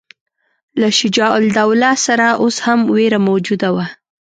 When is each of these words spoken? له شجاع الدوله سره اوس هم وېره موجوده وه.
له 0.79 0.87
شجاع 0.99 1.31
الدوله 1.41 1.91
سره 2.05 2.27
اوس 2.41 2.57
هم 2.65 2.79
وېره 2.93 3.19
موجوده 3.27 3.69
وه. 3.75 3.85